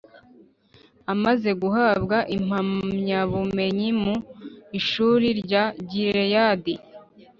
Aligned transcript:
Amaze 1.13 1.49
guhabwa 1.61 2.17
impamyabumenyi 2.35 3.89
mu 4.03 4.15
ishuri 4.79 5.27
rya 5.41 5.63
Gileyadi 5.89 6.75